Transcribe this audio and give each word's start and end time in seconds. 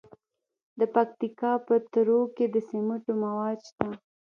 د 0.79 0.81
پکتیکا 0.95 1.51
په 1.67 1.75
تروو 1.91 2.23
کې 2.35 2.45
د 2.53 2.55
سمنټو 2.69 3.13
مواد 3.23 3.57
شته. 3.67 3.87